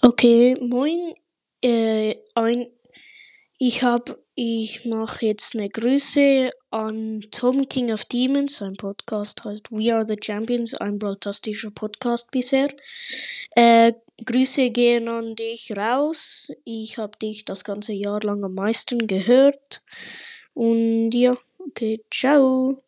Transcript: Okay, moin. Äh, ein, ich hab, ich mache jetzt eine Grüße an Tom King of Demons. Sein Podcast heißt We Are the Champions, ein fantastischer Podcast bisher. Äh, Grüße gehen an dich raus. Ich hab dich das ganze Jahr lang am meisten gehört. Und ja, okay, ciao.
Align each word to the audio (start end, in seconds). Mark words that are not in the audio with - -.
Okay, 0.00 0.56
moin. 0.60 1.12
Äh, 1.60 2.14
ein, 2.36 2.68
ich 3.58 3.82
hab, 3.82 4.16
ich 4.36 4.84
mache 4.84 5.26
jetzt 5.26 5.56
eine 5.56 5.68
Grüße 5.68 6.50
an 6.70 7.24
Tom 7.32 7.68
King 7.68 7.90
of 7.90 8.04
Demons. 8.04 8.58
Sein 8.58 8.76
Podcast 8.76 9.42
heißt 9.44 9.72
We 9.72 9.92
Are 9.92 10.06
the 10.06 10.14
Champions, 10.22 10.74
ein 10.74 11.00
fantastischer 11.00 11.72
Podcast 11.72 12.30
bisher. 12.30 12.68
Äh, 13.56 13.92
Grüße 14.24 14.70
gehen 14.70 15.08
an 15.08 15.34
dich 15.34 15.76
raus. 15.76 16.52
Ich 16.62 16.96
hab 16.96 17.18
dich 17.18 17.44
das 17.44 17.64
ganze 17.64 17.92
Jahr 17.92 18.22
lang 18.22 18.44
am 18.44 18.54
meisten 18.54 19.08
gehört. 19.08 19.82
Und 20.54 21.10
ja, 21.10 21.36
okay, 21.58 22.04
ciao. 22.08 22.84